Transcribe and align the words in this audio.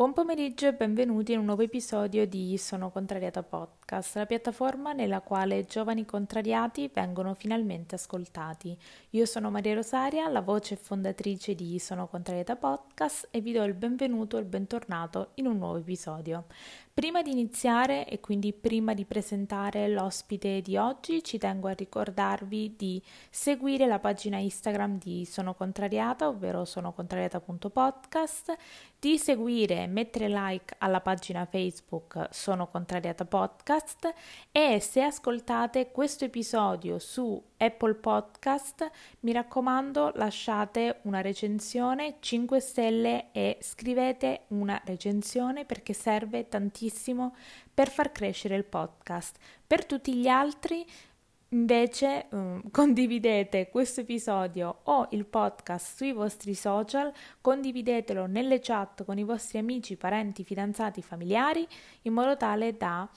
Buon 0.00 0.14
pomeriggio 0.14 0.66
e 0.66 0.72
benvenuti 0.72 1.32
in 1.32 1.40
un 1.40 1.44
nuovo 1.44 1.60
episodio 1.60 2.26
di 2.26 2.56
Sono 2.56 2.90
Contrariata 2.90 3.42
Podcast, 3.90 4.16
la 4.16 4.26
piattaforma 4.26 4.92
nella 4.92 5.20
quale 5.20 5.64
giovani 5.64 6.04
contrariati 6.04 6.88
vengono 6.94 7.34
finalmente 7.34 7.96
ascoltati. 7.96 8.78
Io 9.10 9.26
sono 9.26 9.50
Maria 9.50 9.74
Rosaria, 9.74 10.28
la 10.28 10.42
voce 10.42 10.76
fondatrice 10.76 11.56
di 11.56 11.76
Sono 11.80 12.06
Contrariata 12.06 12.54
Podcast 12.54 13.26
e 13.32 13.40
vi 13.40 13.50
do 13.52 13.64
il 13.64 13.74
benvenuto 13.74 14.36
e 14.36 14.40
il 14.40 14.46
bentornato 14.46 15.32
in 15.34 15.46
un 15.46 15.58
nuovo 15.58 15.78
episodio. 15.78 16.44
Prima 16.92 17.22
di 17.22 17.30
iniziare 17.30 18.06
e 18.06 18.20
quindi 18.20 18.52
prima 18.52 18.94
di 18.94 19.04
presentare 19.04 19.88
l'ospite 19.88 20.60
di 20.60 20.76
oggi, 20.76 21.24
ci 21.24 21.38
tengo 21.38 21.68
a 21.68 21.72
ricordarvi 21.72 22.74
di 22.76 23.02
seguire 23.30 23.86
la 23.86 23.98
pagina 23.98 24.36
Instagram 24.36 24.98
di 24.98 25.24
Sono 25.24 25.54
Contrariata, 25.54 26.28
ovvero 26.28 26.64
sonocontrariata.podcast, 26.64 28.56
di 28.98 29.16
seguire 29.16 29.82
e 29.82 29.86
mettere 29.86 30.28
like 30.28 30.74
alla 30.78 31.00
pagina 31.00 31.46
Facebook 31.46 32.28
Sono 32.30 32.68
Contrariata 32.68 33.24
Podcast 33.24 33.79
e 34.52 34.80
se 34.80 35.02
ascoltate 35.02 35.90
questo 35.90 36.24
episodio 36.24 36.98
su 36.98 37.42
Apple 37.56 37.94
Podcast, 37.94 38.90
mi 39.20 39.32
raccomando 39.32 40.12
lasciate 40.14 41.00
una 41.02 41.20
recensione 41.20 42.16
5 42.20 42.60
stelle 42.60 43.32
e 43.32 43.58
scrivete 43.60 44.42
una 44.48 44.80
recensione 44.84 45.64
perché 45.64 45.92
serve 45.92 46.48
tantissimo 46.48 47.34
per 47.72 47.88
far 47.88 48.12
crescere 48.12 48.56
il 48.56 48.64
podcast. 48.64 49.38
Per 49.66 49.84
tutti 49.86 50.14
gli 50.14 50.28
altri 50.28 50.86
Invece 51.52 52.26
um, 52.30 52.62
condividete 52.70 53.70
questo 53.70 54.02
episodio 54.02 54.80
o 54.84 55.08
il 55.10 55.26
podcast 55.26 55.96
sui 55.96 56.12
vostri 56.12 56.54
social, 56.54 57.12
condividetelo 57.40 58.26
nelle 58.26 58.60
chat 58.60 59.04
con 59.04 59.18
i 59.18 59.24
vostri 59.24 59.58
amici, 59.58 59.96
parenti, 59.96 60.44
fidanzati, 60.44 61.02
familiari, 61.02 61.66
in 62.02 62.12
modo 62.12 62.36
tale 62.36 62.76
da 62.76 63.08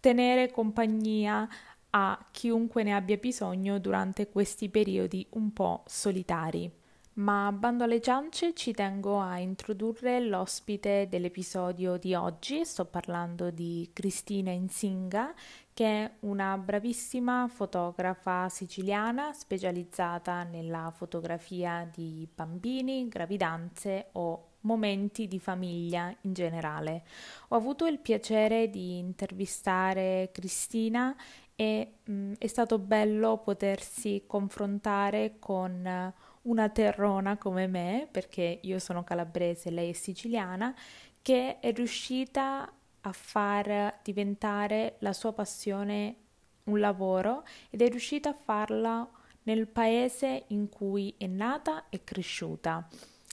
tenere 0.00 0.50
compagnia 0.50 1.48
a 1.90 2.26
chiunque 2.30 2.82
ne 2.82 2.94
abbia 2.94 3.16
bisogno 3.16 3.78
durante 3.78 4.28
questi 4.28 4.68
periodi 4.68 5.26
un 5.30 5.52
po' 5.52 5.82
solitari. 5.86 6.78
Ma 7.12 7.52
bando 7.52 7.84
alle 7.84 8.00
ciance 8.00 8.54
ci 8.54 8.72
tengo 8.72 9.20
a 9.20 9.38
introdurre 9.38 10.20
l'ospite 10.20 11.06
dell'episodio 11.10 11.98
di 11.98 12.14
oggi, 12.14 12.64
sto 12.64 12.86
parlando 12.86 13.50
di 13.50 13.90
Cristina 13.92 14.52
Insinga, 14.52 15.34
che 15.74 16.04
è 16.04 16.10
una 16.20 16.56
bravissima 16.56 17.46
fotografa 17.48 18.48
siciliana 18.48 19.32
specializzata 19.32 20.44
nella 20.44 20.92
fotografia 20.94 21.86
di 21.92 22.26
bambini, 22.32 23.08
gravidanze 23.08 24.08
o 24.12 24.49
momenti 24.62 25.26
di 25.28 25.38
famiglia 25.38 26.14
in 26.22 26.32
generale. 26.32 27.04
Ho 27.48 27.56
avuto 27.56 27.86
il 27.86 27.98
piacere 27.98 28.68
di 28.70 28.98
intervistare 28.98 30.30
Cristina 30.32 31.14
e 31.54 31.94
mh, 32.04 32.12
mm, 32.12 32.32
è 32.38 32.46
stato 32.46 32.78
bello 32.78 33.38
potersi 33.38 34.24
confrontare 34.26 35.36
con 35.38 36.12
una 36.42 36.68
terrona 36.70 37.36
come 37.36 37.66
me, 37.66 38.08
perché 38.10 38.60
io 38.62 38.78
sono 38.78 39.04
calabrese, 39.04 39.70
lei 39.70 39.90
è 39.90 39.92
siciliana, 39.92 40.74
che 41.20 41.58
è 41.60 41.72
riuscita 41.72 42.72
a 43.02 43.12
far 43.12 43.98
diventare 44.02 44.96
la 45.00 45.12
sua 45.12 45.32
passione 45.32 46.16
un 46.64 46.78
lavoro 46.78 47.44
ed 47.70 47.82
è 47.82 47.88
riuscita 47.88 48.30
a 48.30 48.34
farla 48.34 49.08
nel 49.44 49.66
paese 49.66 50.44
in 50.48 50.68
cui 50.68 51.14
è 51.16 51.26
nata 51.26 51.88
e 51.88 52.04
cresciuta. 52.04 52.88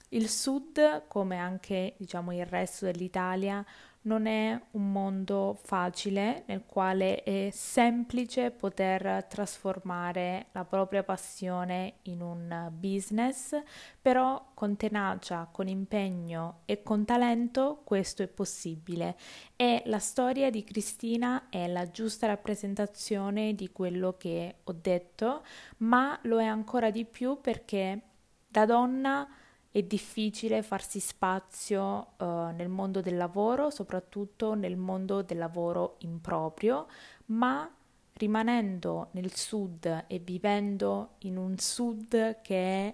Il 0.10 0.30
sud, 0.30 1.08
come 1.08 1.38
anche 1.38 1.96
diciamo 1.98 2.32
il 2.32 2.46
resto 2.46 2.86
dell'Italia, 2.86 3.66
non 4.08 4.26
è 4.26 4.58
un 4.72 4.90
mondo 4.92 5.60
facile 5.62 6.44
nel 6.48 6.64
quale 6.66 7.24
è 7.24 7.50
semplice 7.52 8.52
poter 8.52 9.26
trasformare 9.26 10.48
la 10.54 10.64
propria 10.64 11.04
passione 11.04 11.96
in 12.04 12.22
un 12.22 12.72
business, 12.72 13.62
però 14.02 14.52
con 14.54 14.78
tenacia, 14.78 15.50
con 15.52 15.67
impegno 15.67 16.62
e 16.64 16.84
con 16.84 17.04
talento 17.04 17.82
questo 17.84 18.23
è 18.23 18.28
possibile. 18.28 19.17
E 19.58 19.84
la 19.88 20.00
storia 20.00 20.50
di 20.50 20.64
Cristina 20.64 21.50
è 21.50 21.67
la 21.67 21.92
giusta 21.92 22.28
rappresentazione 22.28 23.56
di 23.56 23.72
quello 23.73 24.16
che 24.17 24.60
ho 24.64 24.72
detto, 24.73 25.44
ma 25.80 26.17
lo 26.23 26.40
è 26.40 26.46
ancora 26.46 26.92
di 26.92 27.04
più 27.04 27.42
perché 27.42 28.02
da 28.48 28.66
donna 28.66 29.28
è 29.72 29.82
difficile 29.83 30.64
farsi 30.64 31.00
spazio 31.00 32.14
uh, 32.17 32.26
nel 32.55 32.70
mondo 32.70 33.02
del 33.02 33.17
lavoro, 33.17 33.70
soprattutto 33.70 34.54
nel 34.54 34.78
mondo 34.78 35.22
del 35.22 35.38
lavoro 35.38 35.95
improprio, 36.00 36.88
ma 37.28 37.70
rimanendo 38.14 39.10
nel 39.11 39.33
sud 39.36 40.05
e 40.08 40.20
vivendo 40.20 41.16
in 41.20 41.38
un 41.38 41.58
sud 41.58 42.42
che 42.42 42.55
è 42.88 42.94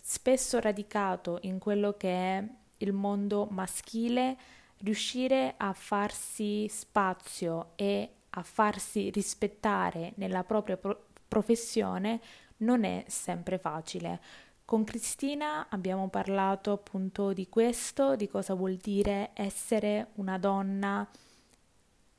spesso 0.00 0.58
radicato 0.60 1.38
in 1.42 1.58
quello 1.58 1.94
che 1.96 2.10
è 2.10 2.48
il 2.78 2.92
mondo 2.92 3.46
maschile, 3.50 4.36
riuscire 4.78 5.54
a 5.56 5.72
farsi 5.72 6.68
spazio 6.68 7.72
e 7.76 8.10
a 8.30 8.42
farsi 8.42 9.10
rispettare 9.10 10.12
nella 10.16 10.44
propria 10.44 10.76
pro- 10.76 11.06
professione 11.26 12.20
non 12.58 12.84
è 12.84 13.04
sempre 13.08 13.58
facile. 13.58 14.20
Con 14.66 14.82
Cristina 14.82 15.68
abbiamo 15.68 16.08
parlato 16.08 16.72
appunto 16.72 17.32
di 17.32 17.48
questo, 17.48 18.16
di 18.16 18.26
cosa 18.26 18.54
vuol 18.54 18.74
dire 18.74 19.30
essere 19.34 20.08
una 20.14 20.38
donna 20.38 21.08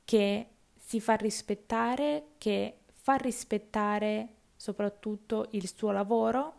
che 0.02 0.46
si 0.74 0.98
fa 0.98 1.12
rispettare, 1.16 2.28
che 2.38 2.78
fa 2.86 3.16
rispettare 3.16 4.28
soprattutto 4.56 5.48
il 5.50 5.68
suo 5.68 5.90
lavoro 5.90 6.54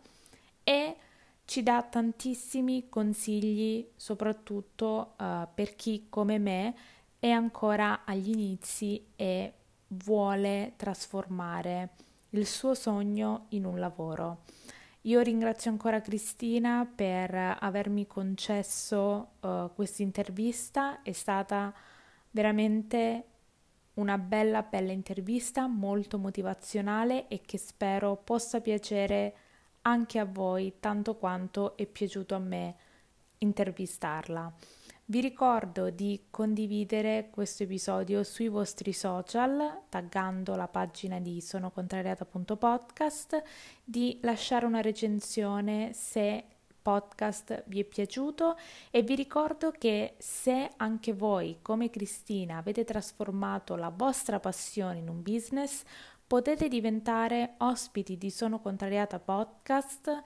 e 0.62 0.96
ci 1.44 1.64
dà 1.64 1.82
tantissimi 1.82 2.88
consigli, 2.88 3.84
soprattutto 3.96 5.14
uh, 5.18 5.48
per 5.52 5.74
chi 5.74 6.06
come 6.08 6.38
me 6.38 6.76
è 7.18 7.30
ancora 7.30 8.04
agli 8.04 8.30
inizi 8.30 9.06
e 9.16 9.52
vuole 9.88 10.74
trasformare 10.76 11.88
il 12.30 12.46
suo 12.46 12.74
sogno 12.74 13.46
in 13.48 13.64
un 13.64 13.80
lavoro. 13.80 14.42
Io 15.04 15.20
ringrazio 15.20 15.70
ancora 15.70 16.02
Cristina 16.02 16.86
per 16.94 17.34
avermi 17.58 18.06
concesso 18.06 19.28
uh, 19.40 19.70
questa 19.74 20.02
intervista, 20.02 21.00
è 21.00 21.12
stata 21.12 21.72
veramente 22.32 23.24
una 23.94 24.18
bella, 24.18 24.62
bella 24.62 24.92
intervista, 24.92 25.66
molto 25.66 26.18
motivazionale 26.18 27.28
e 27.28 27.40
che 27.40 27.56
spero 27.56 28.16
possa 28.16 28.60
piacere 28.60 29.34
anche 29.82 30.18
a 30.18 30.26
voi 30.26 30.74
tanto 30.80 31.16
quanto 31.16 31.78
è 31.78 31.86
piaciuto 31.86 32.34
a 32.34 32.38
me 32.38 32.74
intervistarla. 33.38 34.52
Vi 35.10 35.20
ricordo 35.20 35.90
di 35.90 36.26
condividere 36.30 37.30
questo 37.32 37.64
episodio 37.64 38.22
sui 38.22 38.46
vostri 38.46 38.92
social, 38.92 39.80
taggando 39.88 40.54
la 40.54 40.68
pagina 40.68 41.18
di 41.18 41.40
sonocontrariata.podcast, 41.40 43.42
di 43.82 44.20
lasciare 44.22 44.66
una 44.66 44.80
recensione 44.80 45.92
se 45.94 46.44
podcast 46.80 47.64
vi 47.66 47.80
è 47.80 47.84
piaciuto. 47.84 48.56
E 48.92 49.02
vi 49.02 49.16
ricordo 49.16 49.72
che 49.76 50.14
se 50.18 50.70
anche 50.76 51.12
voi, 51.12 51.58
come 51.60 51.90
Cristina, 51.90 52.58
avete 52.58 52.84
trasformato 52.84 53.74
la 53.74 53.92
vostra 53.92 54.38
passione 54.38 55.00
in 55.00 55.08
un 55.08 55.22
business, 55.22 55.82
potete 56.24 56.68
diventare 56.68 57.54
ospiti 57.58 58.16
di 58.16 58.30
Sono 58.30 58.60
Contrariata 58.60 59.18
Podcast 59.18 60.22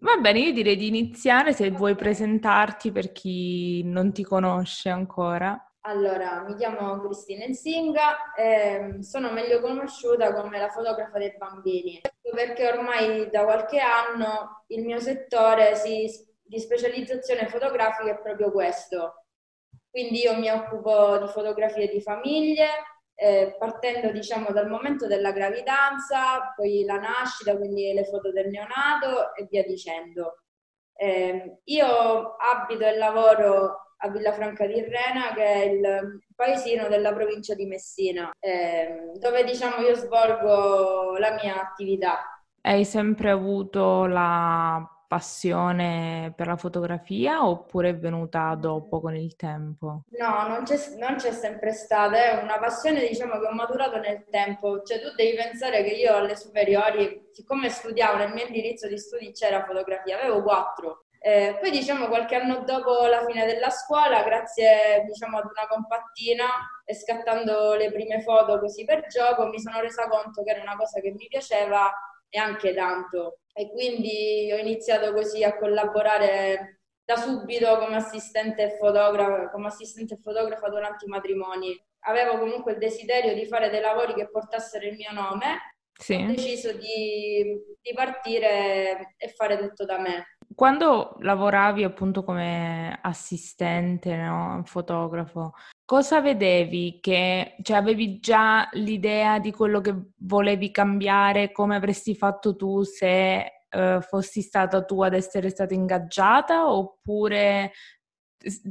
Va 0.00 0.16
bene, 0.16 0.40
io 0.40 0.52
direi 0.52 0.76
di 0.76 0.86
iniziare 0.86 1.52
se 1.52 1.70
vuoi 1.70 1.94
presentarti 1.94 2.90
per 2.90 3.12
chi 3.12 3.82
non 3.84 4.12
ti 4.12 4.22
conosce 4.22 4.88
ancora. 4.88 5.62
Allora, 5.82 6.42
mi 6.42 6.54
chiamo 6.56 7.00
Cristina 7.00 7.44
Insinga 7.44 8.34
e 8.34 8.98
sono 9.00 9.30
meglio 9.30 9.60
conosciuta 9.60 10.34
come 10.34 10.58
la 10.58 10.68
fotografa 10.68 11.18
dei 11.18 11.34
bambini, 11.36 12.00
perché 12.20 12.66
ormai 12.66 13.30
da 13.30 13.44
qualche 13.44 13.78
anno 13.78 14.64
il 14.68 14.84
mio 14.84 14.98
settore 14.98 15.76
si, 15.76 16.06
di 16.42 16.58
specializzazione 16.58 17.48
fotografica 17.48 18.10
è 18.10 18.20
proprio 18.20 18.50
questo. 18.50 19.24
Quindi 19.88 20.20
io 20.20 20.36
mi 20.38 20.50
occupo 20.50 21.18
di 21.18 21.28
fotografie 21.28 21.88
di 21.88 22.02
famiglie, 22.02 22.68
eh, 23.14 23.56
partendo 23.58 24.10
diciamo 24.10 24.50
dal 24.50 24.68
momento 24.68 25.06
della 25.06 25.32
gravidanza, 25.32 26.52
poi 26.54 26.84
la 26.84 26.98
nascita, 26.98 27.56
quindi 27.56 27.92
le 27.94 28.04
foto 28.04 28.30
del 28.32 28.48
neonato 28.48 29.34
e 29.34 29.46
via 29.48 29.62
dicendo. 29.64 30.42
Eh, 30.94 31.60
io 31.64 32.36
abito 32.36 32.84
e 32.84 32.96
lavoro 32.96 33.87
a 33.98 34.08
Villafranca 34.10 34.66
di 34.66 34.80
Rena, 34.80 35.32
che 35.34 35.44
è 35.44 35.64
il 35.64 36.20
paesino 36.34 36.88
della 36.88 37.12
provincia 37.12 37.54
di 37.54 37.66
Messina, 37.66 38.30
eh, 38.38 39.12
dove 39.18 39.44
diciamo 39.44 39.80
io 39.86 39.94
svolgo 39.94 41.16
la 41.18 41.32
mia 41.32 41.60
attività. 41.60 42.42
Hai 42.60 42.84
sempre 42.84 43.30
avuto 43.30 44.06
la 44.06 44.86
passione 45.08 46.34
per 46.36 46.46
la 46.46 46.56
fotografia 46.56 47.44
oppure 47.44 47.88
è 47.88 47.96
venuta 47.96 48.54
dopo 48.54 49.00
con 49.00 49.16
il 49.16 49.34
tempo? 49.36 50.02
No, 50.10 50.46
non 50.46 50.64
c'è, 50.64 50.76
non 50.98 51.16
c'è, 51.16 51.32
sempre 51.32 51.72
stata, 51.72 52.16
è 52.16 52.42
una 52.42 52.58
passione 52.58 53.08
diciamo 53.08 53.40
che 53.40 53.46
ho 53.46 53.54
maturato 53.54 53.98
nel 53.98 54.26
tempo, 54.30 54.82
cioè 54.82 55.00
tu 55.00 55.14
devi 55.16 55.34
pensare 55.34 55.82
che 55.82 55.94
io 55.94 56.14
alle 56.14 56.36
superiori, 56.36 57.30
siccome 57.32 57.70
studiavo 57.70 58.18
nel 58.18 58.34
mio 58.34 58.44
indirizzo 58.44 58.86
di 58.86 58.98
studi 58.98 59.32
c'era 59.32 59.64
fotografia, 59.64 60.18
avevo 60.20 60.42
quattro, 60.42 61.06
eh, 61.20 61.56
poi 61.60 61.70
diciamo 61.70 62.06
qualche 62.06 62.36
anno 62.36 62.62
dopo 62.64 63.06
la 63.06 63.24
fine 63.26 63.44
della 63.44 63.70
scuola, 63.70 64.22
grazie 64.22 65.04
diciamo, 65.06 65.38
ad 65.38 65.44
una 65.44 65.66
compattina 65.68 66.46
e 66.84 66.94
scattando 66.94 67.74
le 67.74 67.90
prime 67.90 68.22
foto 68.22 68.58
così 68.58 68.84
per 68.84 69.06
gioco, 69.06 69.46
mi 69.46 69.60
sono 69.60 69.80
resa 69.80 70.08
conto 70.08 70.42
che 70.44 70.50
era 70.50 70.62
una 70.62 70.76
cosa 70.76 71.00
che 71.00 71.10
mi 71.10 71.26
piaceva 71.26 71.92
e 72.28 72.38
anche 72.38 72.72
tanto. 72.74 73.40
E 73.52 73.70
quindi 73.70 74.50
ho 74.52 74.56
iniziato 74.56 75.12
così 75.12 75.42
a 75.42 75.56
collaborare 75.56 76.80
da 77.04 77.16
subito 77.16 77.78
come 77.78 77.96
assistente 77.96 78.76
fotografa, 78.78 79.50
come 79.50 79.68
assistente 79.68 80.18
fotografa 80.18 80.68
durante 80.68 81.06
i 81.06 81.08
matrimoni. 81.08 81.76
Avevo 82.00 82.38
comunque 82.38 82.72
il 82.72 82.78
desiderio 82.78 83.34
di 83.34 83.46
fare 83.46 83.70
dei 83.70 83.80
lavori 83.80 84.14
che 84.14 84.30
portassero 84.30 84.86
il 84.86 84.94
mio 84.94 85.10
nome. 85.12 85.74
Sì. 85.98 86.14
Ho 86.14 86.26
deciso 86.26 86.72
di, 86.72 87.58
di 87.80 87.92
partire 87.92 89.14
e 89.16 89.28
fare 89.30 89.58
tutto 89.58 89.84
da 89.84 89.98
me. 89.98 90.36
Quando 90.58 91.14
lavoravi 91.20 91.84
appunto 91.84 92.24
come 92.24 92.98
assistente, 93.00 94.16
no? 94.16 94.60
fotografo, 94.64 95.52
cosa 95.84 96.20
vedevi 96.20 96.98
che, 97.00 97.54
cioè 97.62 97.76
avevi 97.76 98.18
già 98.18 98.68
l'idea 98.72 99.38
di 99.38 99.52
quello 99.52 99.80
che 99.80 99.94
volevi 100.16 100.72
cambiare, 100.72 101.52
come 101.52 101.76
avresti 101.76 102.16
fatto 102.16 102.56
tu 102.56 102.82
se 102.82 103.62
eh, 103.68 104.00
fossi 104.00 104.42
stata 104.42 104.84
tu 104.84 105.00
ad 105.02 105.14
essere 105.14 105.48
stata 105.50 105.74
ingaggiata 105.74 106.68
oppure 106.72 107.70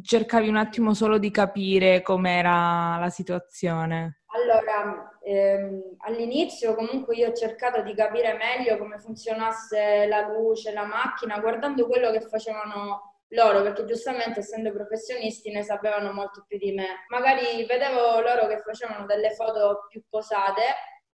cercavi 0.02 0.50
un 0.50 0.58
attimo 0.58 0.94
solo 0.94 1.18
di 1.18 1.32
capire 1.32 2.02
com'era 2.02 2.98
la 3.00 3.10
situazione? 3.10 4.17
Allora, 4.32 5.18
ehm, 5.24 5.96
all'inizio 6.00 6.76
comunque 6.76 7.16
io 7.16 7.30
ho 7.30 7.34
cercato 7.34 7.82
di 7.82 7.94
capire 7.94 8.34
meglio 8.34 8.78
come 8.78 9.00
funzionasse 9.00 10.06
la 10.08 10.28
luce, 10.28 10.74
la 10.74 10.86
macchina, 10.86 11.40
guardando 11.40 11.88
quello 11.88 12.12
che 12.12 12.22
facevano 12.22 13.22
loro, 13.30 13.62
perché 13.62 13.86
giustamente 13.86 14.40
essendo 14.40 14.72
professionisti 14.74 15.52
ne 15.52 15.64
sapevano 15.64 16.12
molto 16.12 16.44
più 16.48 16.58
di 16.58 16.74
me. 16.74 17.06
Magari 17.10 17.66
vedevo 17.66 18.20
loro 18.20 18.48
che 18.48 18.60
facevano 18.60 19.06
delle 19.06 19.32
foto 19.32 19.86
più 19.90 20.04
posate 20.10 20.62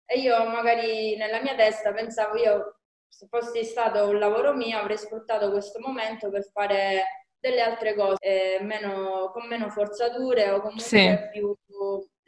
e 0.05 0.19
io 0.19 0.45
magari 0.49 1.17
nella 1.17 1.41
mia 1.41 1.55
testa 1.55 1.93
pensavo 1.93 2.37
io 2.37 2.81
se 3.09 3.27
fossi 3.29 3.65
stato 3.65 4.09
un 4.09 4.19
lavoro 4.19 4.55
mio 4.55 4.79
avrei 4.79 4.99
sfruttato 4.99 5.51
questo 5.51 5.79
momento 5.81 6.31
per 6.31 6.45
fare 6.53 7.05
delle 7.39 7.61
altre 7.61 7.95
cose 7.95 8.19
eh, 8.21 8.63
meno, 8.63 9.31
con 9.33 9.47
meno 9.47 9.69
forzature 9.71 10.51
o 10.51 10.61
comunque 10.61 10.83
sì. 10.83 11.17
più 11.33 11.57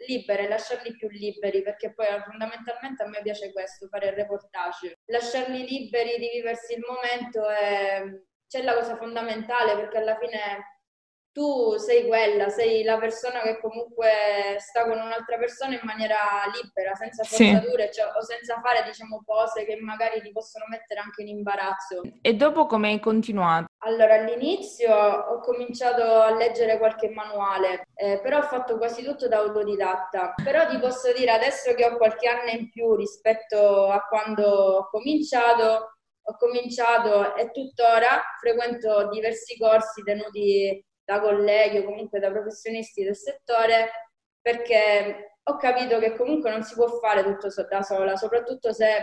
libere, 0.06 0.48
lasciarli 0.48 0.96
più 0.96 1.08
liberi, 1.08 1.62
perché 1.62 1.92
poi 1.92 2.06
fondamentalmente 2.24 3.02
a 3.02 3.08
me 3.08 3.20
piace 3.22 3.52
questo, 3.52 3.88
fare 3.88 4.08
il 4.08 4.12
reportage. 4.14 4.98
Lasciarli 5.06 5.66
liberi 5.66 6.18
di 6.18 6.30
viversi 6.32 6.74
il 6.74 6.84
momento 6.86 7.48
è, 7.48 8.02
c'è 8.46 8.62
la 8.62 8.74
cosa 8.74 8.96
fondamentale, 8.96 9.74
perché 9.76 9.98
alla 9.98 10.18
fine 10.18 10.71
tu 11.32 11.76
sei 11.78 12.06
quella, 12.06 12.50
sei 12.50 12.84
la 12.84 12.98
persona 12.98 13.40
che 13.40 13.58
comunque 13.58 14.56
sta 14.58 14.84
con 14.84 14.98
un'altra 14.98 15.38
persona 15.38 15.74
in 15.74 15.80
maniera 15.82 16.16
libera, 16.52 16.94
senza 16.94 17.24
forzature 17.24 17.90
sì. 17.90 18.00
cioè, 18.00 18.12
o 18.14 18.22
senza 18.22 18.60
fare 18.60 18.84
diciamo 18.84 19.22
cose 19.24 19.64
che 19.64 19.76
magari 19.80 20.20
ti 20.20 20.30
possono 20.30 20.66
mettere 20.68 21.00
anche 21.00 21.22
in 21.22 21.28
imbarazzo. 21.28 22.02
E 22.20 22.34
dopo 22.34 22.66
come 22.66 22.90
hai 22.90 23.00
continuato? 23.00 23.66
Allora 23.84 24.14
all'inizio 24.14 24.94
ho 24.94 25.40
cominciato 25.40 26.02
a 26.02 26.34
leggere 26.34 26.76
qualche 26.78 27.08
manuale, 27.08 27.88
eh, 27.94 28.20
però 28.22 28.38
ho 28.38 28.42
fatto 28.42 28.76
quasi 28.76 29.02
tutto 29.02 29.26
da 29.26 29.38
autodidatta. 29.38 30.34
Però 30.44 30.68
ti 30.68 30.78
posso 30.78 31.12
dire 31.14 31.30
adesso 31.30 31.72
che 31.74 31.86
ho 31.86 31.96
qualche 31.96 32.28
anno 32.28 32.50
in 32.50 32.70
più 32.70 32.94
rispetto 32.94 33.86
a 33.88 34.00
quando 34.06 34.44
ho 34.44 34.88
cominciato, 34.90 35.96
ho 36.24 36.36
cominciato 36.36 37.34
e 37.34 37.50
tuttora 37.50 38.22
frequento 38.38 39.08
diversi 39.08 39.56
corsi 39.58 40.02
tenuti 40.02 40.84
da 41.12 41.20
colleghi 41.20 41.78
o 41.78 41.84
comunque 41.84 42.18
da 42.20 42.30
professionisti 42.30 43.04
del 43.04 43.16
settore 43.16 43.90
perché 44.40 45.38
ho 45.44 45.56
capito 45.56 45.98
che 45.98 46.16
comunque 46.16 46.50
non 46.50 46.62
si 46.62 46.74
può 46.74 46.88
fare 46.98 47.22
tutto 47.22 47.48
da 47.68 47.82
sola, 47.82 48.16
soprattutto 48.16 48.72
se 48.72 49.02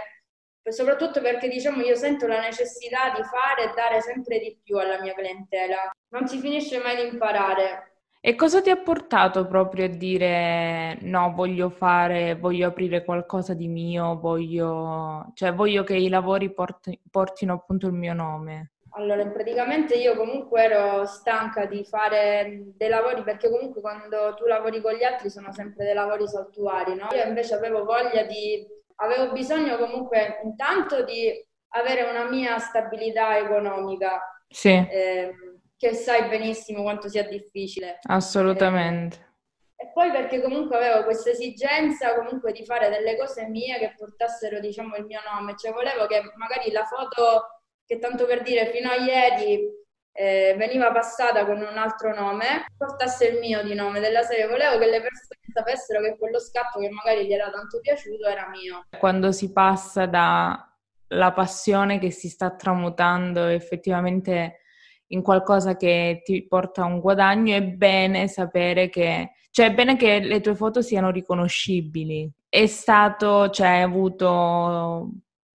soprattutto 0.69 1.19
perché 1.21 1.47
diciamo 1.47 1.81
io 1.81 1.95
sento 1.95 2.27
la 2.27 2.41
necessità 2.41 3.09
di 3.15 3.23
fare 3.23 3.71
e 3.71 3.73
dare 3.73 4.01
sempre 4.01 4.39
di 4.39 4.59
più 4.63 4.77
alla 4.77 5.01
mia 5.01 5.13
clientela. 5.13 5.89
Non 6.09 6.27
si 6.27 6.37
finisce 6.39 6.79
mai 6.79 6.95
di 6.95 7.07
imparare. 7.11 7.93
E 8.21 8.35
cosa 8.35 8.61
ti 8.61 8.69
ha 8.69 8.75
portato 8.75 9.47
proprio 9.47 9.85
a 9.85 9.87
dire 9.87 10.97
no, 11.01 11.31
voglio 11.33 11.69
fare, 11.69 12.35
voglio 12.35 12.67
aprire 12.67 13.05
qualcosa 13.05 13.53
di 13.53 13.67
mio, 13.67 14.19
voglio, 14.19 15.31
cioè 15.35 15.53
voglio 15.53 15.83
che 15.83 15.95
i 15.95 16.09
lavori 16.09 16.53
porti, 16.53 16.99
portino 17.09 17.53
appunto 17.53 17.87
il 17.87 17.93
mio 17.93 18.13
nome? 18.13 18.73
Allora, 18.91 19.25
praticamente 19.27 19.95
io 19.95 20.15
comunque 20.15 20.63
ero 20.63 21.05
stanca 21.05 21.65
di 21.65 21.83
fare 21.85 22.63
dei 22.75 22.89
lavori 22.89 23.23
perché 23.23 23.49
comunque 23.49 23.81
quando 23.81 24.33
tu 24.35 24.45
lavori 24.45 24.81
con 24.81 24.93
gli 24.93 25.03
altri 25.03 25.29
sono 25.29 25.51
sempre 25.51 25.85
dei 25.85 25.93
lavori 25.93 26.27
saltuari, 26.27 26.95
no? 26.95 27.07
Io 27.13 27.23
invece 27.25 27.55
avevo 27.55 27.83
voglia 27.83 28.23
di, 28.23 28.65
avevo 28.95 29.31
bisogno 29.31 29.77
comunque 29.77 30.39
intanto 30.43 31.03
di 31.03 31.31
avere 31.69 32.03
una 32.03 32.27
mia 32.29 32.57
stabilità 32.57 33.37
economica. 33.37 34.19
Sì. 34.47 34.69
Eh, 34.69 35.33
che 35.77 35.93
sai 35.93 36.27
benissimo 36.27 36.81
quanto 36.81 37.07
sia 37.07 37.23
difficile. 37.23 37.99
Assolutamente. 38.03 39.15
Eh, 39.77 39.85
e 39.85 39.91
poi 39.93 40.11
perché 40.11 40.41
comunque 40.41 40.75
avevo 40.75 41.05
questa 41.05 41.29
esigenza 41.29 42.15
comunque 42.15 42.51
di 42.51 42.65
fare 42.65 42.89
delle 42.89 43.15
cose 43.15 43.47
mie 43.47 43.77
che 43.77 43.93
portassero, 43.95 44.59
diciamo, 44.59 44.97
il 44.97 45.05
mio 45.05 45.21
nome. 45.31 45.55
Cioè 45.55 45.71
volevo 45.71 46.05
che 46.05 46.21
magari 46.35 46.69
la 46.71 46.83
foto 46.83 47.58
che 47.89 47.97
tanto 47.97 48.27
per 48.27 48.43
dire 48.43 48.67
fino 48.67 48.87
a 48.87 48.97
ieri 48.97 49.67
eh, 50.11 50.53
veniva 50.55 50.91
passata 50.91 51.43
con 51.43 51.57
un 51.57 51.75
altro 51.75 52.13
nome, 52.13 52.65
portasse 52.77 53.29
il 53.29 53.39
mio 53.39 53.63
di 53.63 53.73
nome 53.73 53.99
della 53.99 54.21
serie. 54.21 54.47
Volevo 54.47 54.77
che 54.77 54.85
le 54.85 55.01
persone 55.01 55.39
sapessero 55.51 55.99
che 56.01 56.15
quello 56.15 56.39
scatto 56.39 56.79
che 56.79 56.89
magari 56.89 57.25
gli 57.25 57.33
era 57.33 57.49
tanto 57.49 57.79
piaciuto 57.79 58.27
era 58.27 58.47
mio. 58.49 58.85
Quando 58.99 59.31
si 59.31 59.51
passa 59.51 60.05
dalla 60.05 61.33
passione 61.33 61.97
che 61.97 62.11
si 62.11 62.29
sta 62.29 62.51
tramutando 62.55 63.47
effettivamente 63.47 64.59
in 65.07 65.23
qualcosa 65.23 65.75
che 65.75 66.21
ti 66.23 66.45
porta 66.45 66.83
a 66.83 66.85
un 66.85 66.99
guadagno, 66.99 67.55
è 67.55 67.63
bene 67.63 68.27
sapere 68.27 68.89
che, 68.89 69.31
cioè 69.49 69.65
è 69.65 69.73
bene 69.73 69.97
che 69.97 70.19
le 70.19 70.41
tue 70.41 70.53
foto 70.53 70.83
siano 70.83 71.09
riconoscibili. 71.09 72.31
È 72.47 72.67
stato, 72.67 73.49
cioè 73.49 73.67
hai 73.67 73.81
avuto 73.81 75.09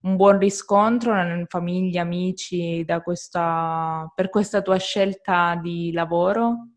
un 0.03 0.17
buon 0.17 0.39
riscontro 0.39 1.13
in 1.21 1.45
famiglia, 1.49 2.03
amici 2.03 2.85
questa, 3.03 4.11
per 4.15 4.29
questa 4.31 4.63
tua 4.63 4.79
scelta 4.79 5.59
di 5.61 5.93
lavoro? 5.93 6.69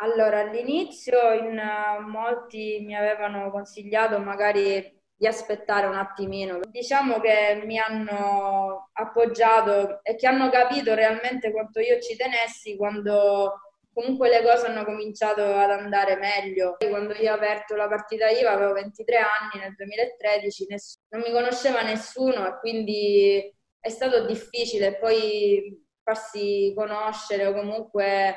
Allora, 0.00 0.40
all'inizio 0.40 1.32
in 1.32 1.60
molti 2.06 2.82
mi 2.84 2.94
avevano 2.94 3.50
consigliato 3.50 4.18
magari 4.20 4.96
di 5.18 5.26
aspettare 5.26 5.86
un 5.86 5.96
attimino. 5.96 6.60
Diciamo 6.70 7.18
che 7.18 7.60
mi 7.64 7.76
hanno 7.78 8.90
appoggiato 8.92 9.98
e 10.04 10.14
che 10.14 10.28
hanno 10.28 10.48
capito 10.48 10.94
realmente 10.94 11.50
quanto 11.50 11.80
io 11.80 11.98
ci 12.00 12.16
tenessi 12.16 12.76
quando 12.76 13.67
comunque 13.98 14.28
le 14.28 14.42
cose 14.42 14.66
hanno 14.66 14.84
cominciato 14.84 15.42
ad 15.42 15.70
andare 15.70 16.16
meglio. 16.16 16.76
Quando 16.88 17.14
io 17.14 17.32
ho 17.32 17.34
aperto 17.34 17.74
la 17.74 17.88
partita 17.88 18.28
IVA 18.28 18.52
avevo 18.52 18.72
23 18.74 19.16
anni 19.16 19.60
nel 19.60 19.74
2013, 19.74 20.66
ness- 20.68 21.00
non 21.08 21.22
mi 21.22 21.32
conosceva 21.32 21.82
nessuno 21.82 22.46
e 22.46 22.58
quindi 22.60 23.56
è 23.80 23.88
stato 23.88 24.24
difficile 24.24 24.98
poi 24.98 25.84
farsi 26.04 26.72
conoscere 26.76 27.46
o 27.46 27.52
comunque 27.52 28.36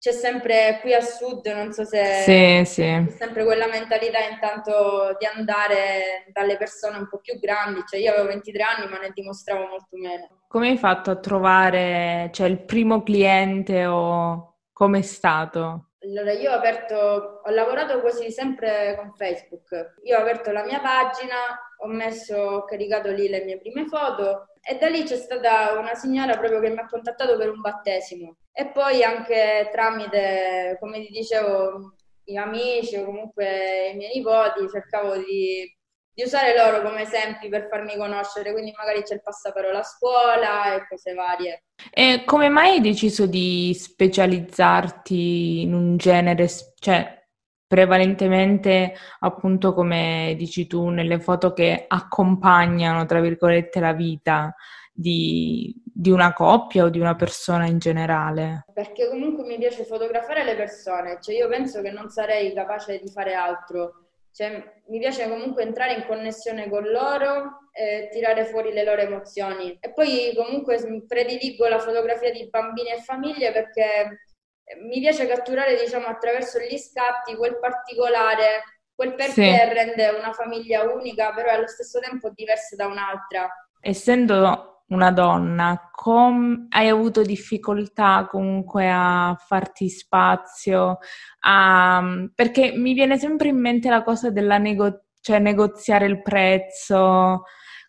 c'è 0.00 0.10
sempre 0.10 0.78
qui 0.80 0.92
al 0.94 1.04
sud, 1.04 1.46
non 1.46 1.72
so 1.72 1.84
se 1.84 2.04
sì, 2.24 2.62
sì. 2.64 2.82
c'è 2.82 3.16
sempre 3.16 3.44
quella 3.44 3.68
mentalità 3.68 4.18
intanto 4.28 5.16
di 5.16 5.26
andare 5.26 6.26
dalle 6.32 6.56
persone 6.56 6.96
un 6.96 7.08
po' 7.08 7.20
più 7.20 7.38
grandi, 7.38 7.84
cioè 7.86 8.00
io 8.00 8.10
avevo 8.10 8.26
23 8.26 8.62
anni 8.64 8.90
ma 8.90 8.98
ne 8.98 9.12
dimostravo 9.14 9.64
molto 9.68 9.96
meno. 9.96 10.42
Come 10.48 10.70
hai 10.70 10.76
fatto 10.76 11.12
a 11.12 11.20
trovare 11.20 12.30
cioè, 12.32 12.48
il 12.48 12.64
primo 12.64 13.04
cliente 13.04 13.86
o 13.86 14.51
come 14.82 14.98
è 14.98 15.02
stato? 15.02 15.90
Allora, 16.00 16.32
io 16.32 16.50
ho 16.50 16.56
aperto, 16.56 17.40
ho 17.44 17.50
lavorato 17.50 18.00
quasi 18.00 18.32
sempre 18.32 18.96
con 18.98 19.14
Facebook. 19.14 19.94
Io 20.02 20.18
ho 20.18 20.20
aperto 20.20 20.50
la 20.50 20.64
mia 20.64 20.80
pagina, 20.80 21.36
ho 21.78 21.86
messo, 21.86 22.36
ho 22.36 22.64
caricato 22.64 23.12
lì 23.12 23.28
le 23.28 23.44
mie 23.44 23.60
prime 23.60 23.86
foto 23.86 24.48
e 24.60 24.78
da 24.78 24.88
lì 24.88 25.04
c'è 25.04 25.14
stata 25.14 25.78
una 25.78 25.94
signora 25.94 26.36
proprio 26.36 26.58
che 26.58 26.70
mi 26.70 26.78
ha 26.78 26.88
contattato 26.88 27.36
per 27.36 27.50
un 27.50 27.60
battesimo. 27.60 28.38
E 28.50 28.72
poi 28.72 29.04
anche 29.04 29.68
tramite, 29.70 30.76
come 30.80 30.98
ti 30.98 31.10
dicevo, 31.12 31.94
i 32.24 32.32
miei 32.32 32.44
amici 32.44 32.96
o 32.96 33.04
comunque 33.04 33.90
i 33.92 33.96
miei 33.96 34.16
nipoti, 34.16 34.68
cercavo 34.68 35.16
di 35.16 35.72
di 36.14 36.22
usare 36.22 36.56
loro 36.56 36.82
come 36.82 37.02
esempi 37.02 37.48
per 37.48 37.68
farmi 37.68 37.96
conoscere, 37.96 38.52
quindi 38.52 38.72
magari 38.76 39.02
c'è 39.02 39.14
il 39.14 39.22
passaparola 39.22 39.78
a 39.78 39.82
scuola 39.82 40.74
e 40.74 40.86
cose 40.86 41.14
varie. 41.14 41.64
E 41.90 42.22
come 42.24 42.48
mai 42.48 42.72
hai 42.72 42.80
deciso 42.80 43.26
di 43.26 43.74
specializzarti 43.74 45.62
in 45.62 45.72
un 45.72 45.96
genere, 45.96 46.48
cioè 46.78 47.20
prevalentemente 47.66 48.92
appunto 49.20 49.72
come 49.72 50.34
dici 50.36 50.66
tu 50.66 50.90
nelle 50.90 51.18
foto 51.18 51.54
che 51.54 51.86
accompagnano, 51.88 53.06
tra 53.06 53.20
virgolette, 53.20 53.80
la 53.80 53.94
vita 53.94 54.54
di, 54.92 55.74
di 55.82 56.10
una 56.10 56.34
coppia 56.34 56.84
o 56.84 56.90
di 56.90 57.00
una 57.00 57.14
persona 57.14 57.66
in 57.66 57.78
generale? 57.78 58.66
Perché 58.74 59.08
comunque 59.08 59.44
mi 59.44 59.56
piace 59.56 59.84
fotografare 59.84 60.44
le 60.44 60.54
persone, 60.54 61.18
cioè 61.22 61.34
io 61.34 61.48
penso 61.48 61.80
che 61.80 61.90
non 61.90 62.10
sarei 62.10 62.52
capace 62.52 62.98
di 62.98 63.10
fare 63.10 63.32
altro 63.32 64.01
cioè, 64.32 64.80
mi 64.88 64.98
piace 64.98 65.28
comunque 65.28 65.62
entrare 65.62 65.92
in 65.92 66.06
connessione 66.06 66.68
con 66.68 66.84
loro 66.84 67.68
e 67.72 68.08
tirare 68.10 68.44
fuori 68.46 68.72
le 68.72 68.84
loro 68.84 69.02
emozioni. 69.02 69.76
E 69.78 69.92
poi 69.92 70.32
comunque 70.34 71.04
prediligo 71.06 71.68
la 71.68 71.78
fotografia 71.78 72.30
di 72.30 72.48
bambini 72.48 72.90
e 72.90 73.02
famiglie 73.02 73.52
perché 73.52 74.26
eh, 74.64 74.76
mi 74.76 75.00
piace 75.00 75.26
catturare, 75.26 75.76
diciamo, 75.76 76.06
attraverso 76.06 76.58
gli 76.60 76.78
scatti 76.78 77.36
quel 77.36 77.58
particolare, 77.58 78.62
quel 78.94 79.14
perché 79.14 79.32
sì. 79.32 79.74
rende 79.74 80.08
una 80.08 80.32
famiglia 80.32 80.82
unica, 80.82 81.32
però 81.34 81.50
allo 81.50 81.68
stesso 81.68 82.00
tempo 82.00 82.30
diversa 82.34 82.74
da 82.74 82.86
un'altra. 82.86 83.48
Essendo 83.80 84.81
una 84.88 85.10
donna, 85.10 85.90
com- 85.90 86.66
hai 86.70 86.88
avuto 86.88 87.22
difficoltà 87.22 88.26
comunque 88.30 88.90
a 88.90 89.36
farti 89.38 89.88
spazio? 89.88 90.98
A... 91.40 92.02
Perché 92.34 92.72
mi 92.76 92.92
viene 92.92 93.18
sempre 93.18 93.48
in 93.48 93.58
mente 93.58 93.88
la 93.88 94.02
cosa 94.02 94.30
della 94.30 94.58
nego- 94.58 95.04
cioè 95.20 95.38
negoziare 95.38 96.06
il 96.06 96.20
prezzo 96.20 97.44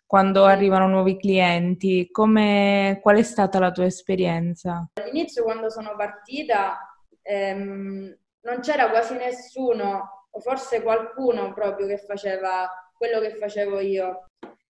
quando 0.06 0.44
arrivano 0.44 0.86
nuovi 0.88 1.16
clienti. 1.16 2.08
Come... 2.10 2.98
Qual 3.02 3.16
è 3.16 3.22
stata 3.22 3.58
la 3.58 3.70
tua 3.70 3.84
esperienza? 3.84 4.88
All'inizio, 4.94 5.42
quando 5.42 5.70
sono 5.70 5.94
partita, 5.96 6.78
ehm, 7.22 8.16
non 8.42 8.60
c'era 8.60 8.88
quasi 8.90 9.14
nessuno, 9.16 10.26
o 10.30 10.40
forse 10.40 10.82
qualcuno 10.82 11.52
proprio 11.52 11.86
che 11.86 11.98
faceva 11.98 12.68
quello 12.96 13.20
che 13.20 13.36
facevo 13.36 13.80
io 13.80 14.30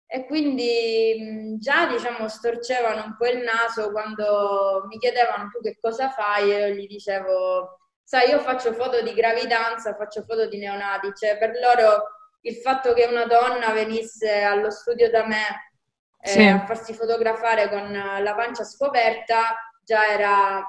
e 0.06 0.26
quindi 0.26 1.56
già 1.58 1.86
diciamo 1.86 2.28
storcevano 2.28 3.04
un 3.04 3.16
po' 3.16 3.26
il 3.26 3.42
naso 3.42 3.90
quando 3.90 4.84
mi 4.88 4.98
chiedevano 4.98 5.48
tu 5.50 5.60
che 5.60 5.78
cosa 5.80 6.10
fai 6.10 6.52
e 6.52 6.68
io 6.68 6.74
gli 6.74 6.86
dicevo 6.86 7.80
sai 8.04 8.30
io 8.30 8.38
faccio 8.38 8.72
foto 8.72 9.02
di 9.02 9.12
gravidanza, 9.12 9.96
faccio 9.96 10.22
foto 10.22 10.46
di 10.46 10.58
neonati, 10.58 11.12
cioè 11.14 11.36
per 11.38 11.58
loro 11.60 12.04
il 12.42 12.54
fatto 12.54 12.92
che 12.92 13.06
una 13.06 13.26
donna 13.26 13.72
venisse 13.72 14.42
allo 14.42 14.70
studio 14.70 15.10
da 15.10 15.26
me 15.26 15.72
eh, 16.20 16.28
sì. 16.28 16.42
a 16.42 16.64
farsi 16.64 16.94
fotografare 16.94 17.68
con 17.68 17.90
la 17.90 18.34
pancia 18.36 18.62
scoperta 18.62 19.56
già 19.84 20.06
era 20.12 20.64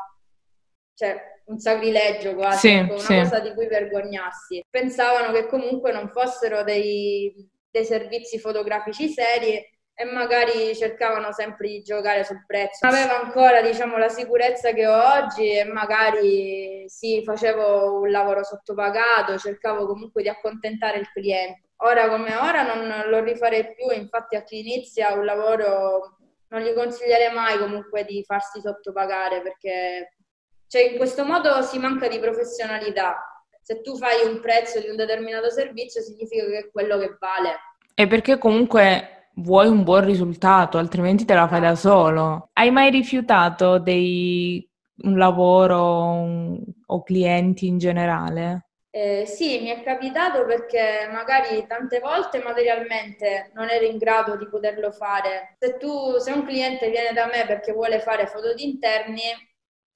cioè, 0.95 1.41
un 1.45 1.59
sacrilegio 1.59 2.33
quasi, 2.33 2.69
sì, 2.69 2.75
una 2.75 2.97
sì. 2.97 3.15
cosa 3.15 3.39
di 3.39 3.53
cui 3.53 3.67
vergognarsi. 3.67 4.65
Pensavano 4.67 5.31
che 5.31 5.45
comunque 5.45 5.91
non 5.91 6.09
fossero 6.09 6.63
dei 6.63 7.47
dei 7.69 7.85
servizi 7.85 8.39
fotografici 8.39 9.09
seri 9.09 9.75
e 9.99 10.05
magari 10.05 10.75
cercavano 10.75 11.31
sempre 11.31 11.69
di 11.69 11.81
giocare 11.81 12.23
sul 12.23 12.45
prezzo. 12.45 12.85
Non 12.85 12.93
avevo 12.93 13.15
ancora 13.15 13.61
diciamo, 13.61 13.97
la 13.97 14.09
sicurezza 14.09 14.71
che 14.71 14.85
ho 14.85 14.95
oggi 14.95 15.57
e 15.57 15.63
magari 15.63 16.85
sì, 16.87 17.23
facevo 17.23 18.01
un 18.01 18.11
lavoro 18.11 18.43
sottopagato, 18.43 19.37
cercavo 19.37 19.87
comunque 19.87 20.21
di 20.21 20.29
accontentare 20.29 20.99
il 20.99 21.09
cliente. 21.11 21.69
Ora 21.77 22.09
come 22.09 22.35
ora 22.35 22.61
non 22.61 23.09
lo 23.09 23.23
rifarei 23.23 23.73
più, 23.73 23.89
infatti 23.89 24.35
a 24.35 24.43
chi 24.43 24.59
inizia 24.59 25.13
un 25.13 25.25
lavoro 25.25 26.17
non 26.49 26.61
gli 26.61 26.73
consiglierei 26.73 27.33
mai 27.33 27.57
comunque 27.57 28.05
di 28.05 28.23
farsi 28.23 28.61
sottopagare 28.61 29.41
perché 29.41 30.17
cioè, 30.67 30.81
in 30.81 30.97
questo 30.97 31.23
modo 31.25 31.61
si 31.61 31.79
manca 31.79 32.07
di 32.07 32.19
professionalità 32.19 33.36
se 33.67 33.81
tu 33.81 33.97
fai 33.97 34.25
un 34.25 34.39
prezzo 34.39 34.79
di 34.79 34.87
un 34.87 34.95
determinato 34.95 35.49
servizio 35.49 36.01
significa 36.01 36.45
che 36.45 36.57
è 36.57 36.71
quello 36.71 36.97
che 36.99 37.17
vale. 37.19 37.55
E 37.93 38.07
perché 38.07 38.37
comunque 38.37 39.31
vuoi 39.33 39.67
un 39.67 39.83
buon 39.83 40.05
risultato, 40.05 40.77
altrimenti 40.77 41.25
te 41.25 41.33
la 41.33 41.49
fai 41.49 41.59
da 41.59 41.75
solo. 41.75 42.47
Hai 42.53 42.71
mai 42.71 42.89
rifiutato 42.91 43.77
dei, 43.77 44.65
un 45.03 45.17
lavoro 45.17 45.81
un, 45.81 46.63
o 46.85 47.03
clienti 47.03 47.67
in 47.67 47.77
generale? 47.77 48.67
Eh, 48.89 49.25
sì, 49.25 49.59
mi 49.59 49.67
è 49.67 49.83
capitato 49.83 50.45
perché 50.45 51.09
magari 51.11 51.65
tante 51.67 51.99
volte 51.99 52.39
materialmente 52.39 53.51
non 53.53 53.69
ero 53.69 53.83
in 53.83 53.97
grado 53.97 54.37
di 54.37 54.47
poterlo 54.47 54.91
fare. 54.91 55.57
Se 55.59 55.75
tu, 55.75 56.17
se 56.19 56.31
un 56.31 56.45
cliente 56.45 56.89
viene 56.89 57.11
da 57.11 57.25
me 57.25 57.43
perché 57.45 57.73
vuole 57.73 57.99
fare 57.99 58.27
foto 58.27 58.53
di 58.53 58.63
interni, 58.63 59.23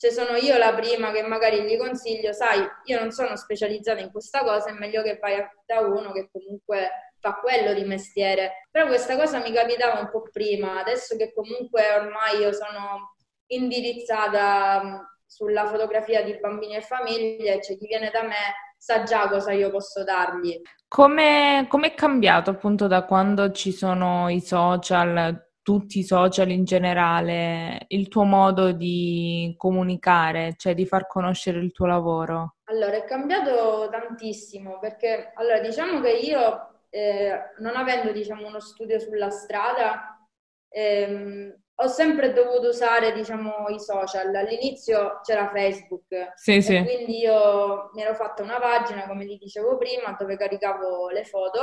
cioè 0.01 0.09
sono 0.09 0.35
io 0.35 0.57
la 0.57 0.73
prima 0.73 1.11
che 1.11 1.21
magari 1.21 1.61
gli 1.61 1.77
consiglio, 1.77 2.33
sai, 2.33 2.67
io 2.85 2.99
non 2.99 3.11
sono 3.11 3.35
specializzata 3.35 4.01
in 4.01 4.09
questa 4.09 4.43
cosa, 4.43 4.69
è 4.69 4.73
meglio 4.73 5.03
che 5.03 5.19
vai 5.21 5.35
da 5.63 5.81
uno 5.81 6.11
che 6.11 6.27
comunque 6.31 6.89
fa 7.19 7.35
quello 7.35 7.71
di 7.75 7.83
mestiere. 7.83 8.65
Però 8.71 8.87
questa 8.87 9.15
cosa 9.15 9.37
mi 9.37 9.53
capitava 9.53 9.99
un 9.99 10.09
po' 10.09 10.23
prima, 10.31 10.79
adesso 10.79 11.15
che 11.17 11.31
comunque 11.31 11.83
ormai 11.93 12.39
io 12.39 12.51
sono 12.51 13.13
indirizzata 13.51 15.07
sulla 15.23 15.67
fotografia 15.67 16.23
di 16.23 16.35
bambini 16.39 16.77
e 16.77 16.81
famiglie, 16.81 17.61
cioè 17.61 17.77
chi 17.77 17.85
viene 17.85 18.09
da 18.09 18.23
me 18.23 18.73
sa 18.79 19.03
già 19.03 19.29
cosa 19.29 19.51
io 19.51 19.69
posso 19.69 20.03
dargli. 20.03 20.59
Come 20.87 21.67
è 21.69 21.93
cambiato 21.93 22.49
appunto 22.49 22.87
da 22.87 23.05
quando 23.05 23.51
ci 23.51 23.71
sono 23.71 24.29
i 24.29 24.41
social? 24.41 25.50
Tutti 25.61 25.99
i 25.99 26.03
social 26.03 26.49
in 26.49 26.63
generale, 26.63 27.85
il 27.89 28.07
tuo 28.07 28.23
modo 28.23 28.71
di 28.71 29.53
comunicare, 29.57 30.55
cioè 30.57 30.73
di 30.73 30.85
far 30.85 31.07
conoscere 31.07 31.59
il 31.59 31.71
tuo 31.71 31.85
lavoro? 31.85 32.55
Allora, 32.65 32.95
è 32.95 33.03
cambiato 33.05 33.89
tantissimo 33.89 34.79
perché, 34.79 35.31
allora, 35.35 35.59
diciamo 35.59 36.01
che 36.01 36.11
io, 36.11 36.81
eh, 36.89 37.39
non 37.59 37.75
avendo, 37.75 38.11
diciamo, 38.11 38.47
uno 38.47 38.59
studio 38.59 38.97
sulla 38.99 39.29
strada, 39.29 40.27
ehm, 40.69 41.53
ho 41.75 41.87
sempre 41.87 42.31
dovuto 42.31 42.69
usare, 42.69 43.11
diciamo, 43.11 43.67
i 43.69 43.79
social. 43.79 44.33
All'inizio 44.35 45.19
c'era 45.23 45.49
Facebook, 45.49 46.31
sì, 46.35 46.61
sì. 46.61 46.81
quindi 46.83 47.19
io 47.19 47.89
mi 47.93 48.01
ero 48.01 48.13
fatta 48.13 48.43
una 48.43 48.59
pagina, 48.59 49.07
come 49.07 49.25
ti 49.25 49.37
dicevo 49.37 49.77
prima, 49.77 50.15
dove 50.17 50.37
caricavo 50.37 51.09
le 51.09 51.25
foto 51.25 51.59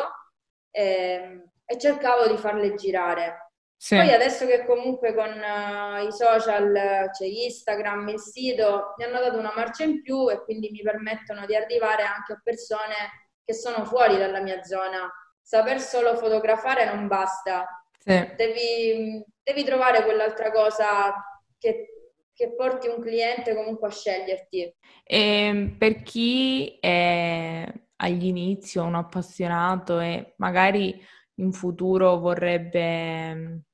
ehm, 0.72 1.50
e 1.64 1.78
cercavo 1.78 2.26
di 2.28 2.36
farle 2.36 2.74
girare. 2.74 3.47
Sì. 3.80 3.94
Poi 3.94 4.12
adesso 4.12 4.44
che 4.44 4.66
comunque 4.66 5.14
con 5.14 5.30
uh, 5.30 6.04
i 6.04 6.10
social 6.10 7.10
c'è 7.12 7.24
Instagram, 7.24 8.08
il 8.08 8.18
sito, 8.18 8.94
mi 8.96 9.04
hanno 9.04 9.20
dato 9.20 9.38
una 9.38 9.52
marcia 9.54 9.84
in 9.84 10.02
più 10.02 10.28
e 10.28 10.42
quindi 10.42 10.70
mi 10.72 10.82
permettono 10.82 11.46
di 11.46 11.54
arrivare 11.54 12.02
anche 12.02 12.32
a 12.32 12.40
persone 12.42 13.30
che 13.44 13.54
sono 13.54 13.84
fuori 13.84 14.18
dalla 14.18 14.42
mia 14.42 14.64
zona. 14.64 15.08
Saper 15.40 15.80
solo 15.80 16.16
fotografare 16.16 16.92
non 16.92 17.06
basta, 17.06 17.66
sì. 18.00 18.28
devi, 18.36 19.24
devi, 19.44 19.64
trovare 19.64 20.02
quell'altra 20.02 20.50
cosa 20.50 21.14
che, 21.56 22.14
che, 22.34 22.54
porti 22.56 22.88
un 22.88 23.00
cliente 23.00 23.54
comunque 23.54 23.88
a 23.88 23.92
sceglierti. 23.92 24.74
E 25.04 25.20
ehm, 25.20 25.78
per 25.78 26.02
chi 26.02 26.78
è 26.80 27.72
agli 28.00 28.26
inizi 28.26 28.78
un 28.78 28.96
appassionato 28.96 30.00
e 30.00 30.34
magari 30.38 31.00
in 31.36 31.52
futuro 31.52 32.18
vorrebbe 32.18 33.66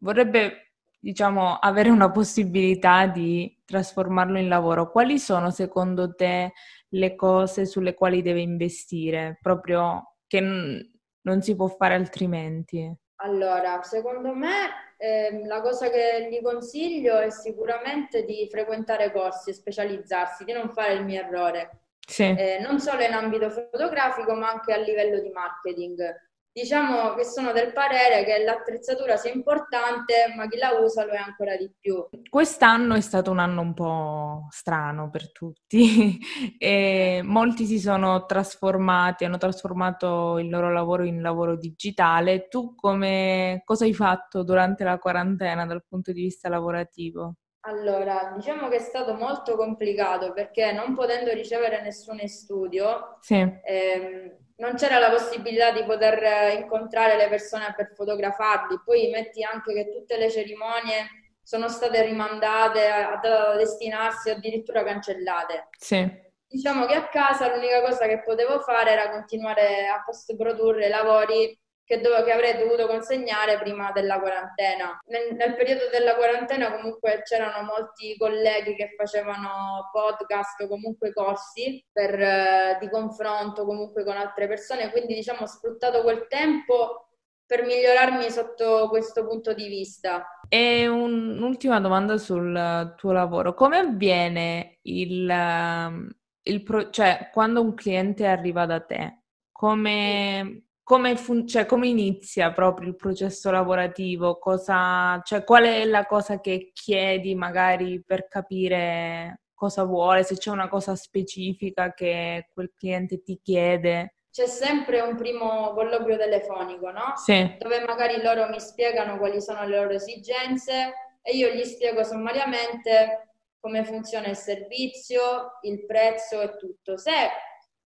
vorrebbe, 0.00 0.72
diciamo, 0.98 1.54
avere 1.54 1.90
una 1.90 2.10
possibilità 2.10 3.06
di 3.06 3.62
trasformarlo 3.64 4.38
in 4.38 4.48
lavoro, 4.48 4.90
quali 4.90 5.18
sono 5.18 5.50
secondo 5.50 6.14
te 6.14 6.52
le 6.90 7.14
cose 7.14 7.66
sulle 7.66 7.94
quali 7.94 8.22
deve 8.22 8.40
investire, 8.40 9.38
proprio 9.40 10.16
che 10.26 10.40
n- 10.40 10.90
non 11.22 11.42
si 11.42 11.54
può 11.54 11.68
fare 11.68 11.94
altrimenti? 11.94 12.92
Allora, 13.22 13.82
secondo 13.82 14.34
me 14.34 14.94
eh, 14.96 15.42
la 15.46 15.60
cosa 15.60 15.90
che 15.90 16.28
gli 16.30 16.42
consiglio 16.42 17.18
è 17.18 17.30
sicuramente 17.30 18.24
di 18.24 18.48
frequentare 18.50 19.12
corsi 19.12 19.50
e 19.50 19.54
specializzarsi, 19.54 20.44
di 20.44 20.52
non 20.52 20.70
fare 20.70 20.94
il 20.94 21.04
mio 21.04 21.20
errore. 21.20 21.82
Sì. 22.06 22.24
Eh, 22.24 22.58
non 22.60 22.80
solo 22.80 23.02
in 23.02 23.12
ambito 23.12 23.50
fotografico, 23.50 24.34
ma 24.34 24.50
anche 24.50 24.72
a 24.72 24.78
livello 24.78 25.20
di 25.20 25.30
marketing 25.30 26.29
diciamo 26.52 27.14
che 27.14 27.24
sono 27.24 27.52
del 27.52 27.72
parere 27.72 28.24
che 28.24 28.42
l'attrezzatura 28.44 29.16
sia 29.16 29.32
importante, 29.32 30.32
ma 30.36 30.48
chi 30.48 30.58
la 30.58 30.78
usa 30.80 31.04
lo 31.04 31.12
è 31.12 31.16
ancora 31.16 31.56
di 31.56 31.70
più. 31.78 32.06
Quest'anno 32.28 32.94
è 32.94 33.00
stato 33.00 33.30
un 33.30 33.38
anno 33.38 33.60
un 33.60 33.74
po' 33.74 34.46
strano 34.50 35.10
per 35.10 35.32
tutti 35.32 36.18
e 36.58 37.20
molti 37.24 37.64
si 37.66 37.78
sono 37.78 38.26
trasformati, 38.26 39.24
hanno 39.24 39.38
trasformato 39.38 40.38
il 40.38 40.48
loro 40.48 40.72
lavoro 40.72 41.04
in 41.04 41.22
lavoro 41.22 41.56
digitale. 41.56 42.48
Tu 42.48 42.74
come 42.74 43.62
cosa 43.64 43.84
hai 43.84 43.94
fatto 43.94 44.42
durante 44.42 44.84
la 44.84 44.98
quarantena 44.98 45.66
dal 45.66 45.84
punto 45.86 46.12
di 46.12 46.22
vista 46.22 46.48
lavorativo? 46.48 47.34
Allora, 47.64 48.32
diciamo 48.34 48.68
che 48.68 48.76
è 48.76 48.80
stato 48.80 49.14
molto 49.14 49.54
complicato 49.54 50.32
perché 50.32 50.72
non 50.72 50.94
potendo 50.94 51.30
ricevere 51.32 51.82
nessun 51.82 52.18
studio, 52.26 53.18
sì. 53.20 53.34
ehm, 53.34 54.39
non 54.60 54.74
c'era 54.74 54.98
la 54.98 55.10
possibilità 55.10 55.72
di 55.72 55.82
poter 55.84 56.22
eh, 56.22 56.52
incontrare 56.52 57.16
le 57.16 57.28
persone 57.28 57.72
per 57.74 57.92
fotografarli. 57.94 58.80
Poi 58.84 59.08
metti 59.08 59.42
anche 59.42 59.72
che 59.72 59.90
tutte 59.90 60.16
le 60.16 60.30
cerimonie 60.30 61.08
sono 61.42 61.68
state 61.68 62.02
rimandate 62.02 62.86
a, 62.86 63.20
destinarsi 63.56 64.30
o 64.30 64.34
addirittura 64.34 64.84
cancellate. 64.84 65.68
Sì. 65.76 66.28
Diciamo 66.46 66.84
che 66.86 66.94
a 66.94 67.08
casa 67.08 67.52
l'unica 67.52 67.80
cosa 67.80 68.06
che 68.06 68.22
potevo 68.22 68.60
fare 68.60 68.90
era 68.90 69.10
continuare 69.10 69.88
a 69.88 70.02
post 70.04 70.36
produrre 70.36 70.88
lavori 70.88 71.58
che, 71.90 72.00
dove, 72.00 72.22
che, 72.22 72.30
avrei 72.30 72.56
dovuto 72.56 72.86
consegnare 72.86 73.58
prima 73.58 73.90
della 73.90 74.20
quarantena. 74.20 74.96
Nel, 75.08 75.34
nel, 75.34 75.56
periodo 75.56 75.88
della 75.90 76.14
quarantena 76.14 76.70
comunque 76.70 77.22
c'erano 77.24 77.66
molti 77.66 78.16
colleghi 78.16 78.76
che 78.76 78.94
facevano 78.96 79.90
podcast 79.90 80.60
o 80.60 80.68
comunque 80.68 81.12
corsi 81.12 81.84
per, 81.90 82.14
eh, 82.14 82.78
di 82.78 82.88
confronto 82.88 83.64
comunque 83.64 84.04
con 84.04 84.16
altre 84.16 84.46
persone, 84.46 84.92
quindi 84.92 85.14
diciamo 85.14 85.40
ho 85.40 85.46
sfruttato 85.46 86.02
quel 86.02 86.28
tempo 86.28 87.08
per 87.44 87.64
migliorarmi 87.64 88.30
sotto 88.30 88.86
questo 88.88 89.26
punto 89.26 89.52
di 89.52 89.66
vista. 89.66 90.24
E 90.48 90.86
un'ultima 90.86 91.80
domanda 91.80 92.18
sul 92.18 92.94
tuo 92.96 93.10
lavoro. 93.10 93.54
Come 93.54 93.78
avviene 93.78 94.78
il, 94.82 96.06
il 96.42 96.62
pro- 96.62 96.90
cioè 96.90 97.30
quando 97.32 97.60
un 97.60 97.74
cliente 97.74 98.28
arriva 98.28 98.64
da 98.64 98.78
te? 98.78 99.22
Come, 99.50 100.66
come, 100.82 101.16
fun- 101.16 101.46
cioè, 101.46 101.66
come 101.66 101.88
inizia 101.88 102.52
proprio 102.52 102.88
il 102.88 102.96
processo 102.96 103.50
lavorativo? 103.50 104.38
Cosa, 104.38 105.20
cioè, 105.24 105.44
qual 105.44 105.64
è 105.64 105.84
la 105.84 106.06
cosa 106.06 106.40
che 106.40 106.70
chiedi 106.72 107.34
magari 107.34 108.02
per 108.04 108.26
capire 108.28 109.42
cosa 109.54 109.84
vuole, 109.84 110.22
se 110.22 110.36
c'è 110.36 110.50
una 110.50 110.68
cosa 110.68 110.96
specifica 110.96 111.92
che 111.92 112.48
quel 112.52 112.72
cliente 112.74 113.22
ti 113.22 113.38
chiede? 113.42 114.14
C'è 114.30 114.46
sempre 114.46 115.00
un 115.00 115.16
primo 115.16 115.72
colloquio 115.74 116.16
telefonico, 116.16 116.90
no? 116.90 117.12
Sì. 117.16 117.56
Dove 117.58 117.84
magari 117.84 118.22
loro 118.22 118.48
mi 118.48 118.60
spiegano 118.60 119.18
quali 119.18 119.40
sono 119.40 119.64
le 119.66 119.76
loro 119.76 119.90
esigenze 119.90 120.94
e 121.20 121.36
io 121.36 121.50
gli 121.50 121.64
spiego 121.64 122.04
sommariamente 122.04 123.34
come 123.58 123.84
funziona 123.84 124.28
il 124.28 124.36
servizio, 124.36 125.58
il 125.62 125.84
prezzo 125.84 126.40
e 126.40 126.56
tutto. 126.56 126.96
Se 126.96 127.12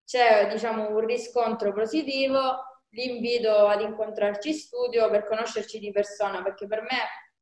c'è 0.05 0.49
diciamo 0.51 0.89
un 0.89 1.07
riscontro 1.07 1.73
positivo, 1.73 2.72
li 2.93 3.15
invito 3.15 3.67
ad 3.67 3.81
incontrarci 3.81 4.49
in 4.49 4.55
studio 4.55 5.09
per 5.11 5.27
conoscerci 5.27 5.79
di 5.79 5.91
persona, 5.91 6.43
perché 6.43 6.67
per 6.67 6.83
me 6.83 6.99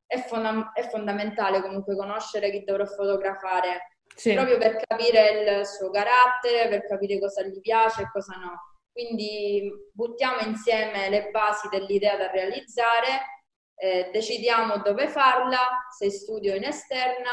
è, 0.06 0.20
fonda- 0.22 0.72
è 0.72 0.88
fondamentale 0.88 1.60
comunque 1.60 1.96
conoscere 1.96 2.50
chi 2.50 2.64
dovrò 2.64 2.84
fotografare, 2.84 3.98
sì. 4.14 4.34
proprio 4.34 4.58
per 4.58 4.82
capire 4.86 5.30
il 5.30 5.66
suo 5.66 5.90
carattere, 5.90 6.68
per 6.68 6.86
capire 6.86 7.18
cosa 7.18 7.42
gli 7.42 7.60
piace 7.60 8.02
e 8.02 8.10
cosa 8.10 8.34
no. 8.36 8.58
Quindi 8.92 9.70
buttiamo 9.92 10.40
insieme 10.40 11.08
le 11.08 11.30
basi 11.30 11.68
dell'idea 11.68 12.16
da 12.16 12.30
realizzare, 12.30 13.42
eh, 13.76 14.10
decidiamo 14.12 14.78
dove 14.78 15.08
farla, 15.08 15.86
se 15.96 16.06
in 16.06 16.10
studio 16.10 16.52
o 16.52 16.56
in 16.56 16.64
esterna, 16.64 17.30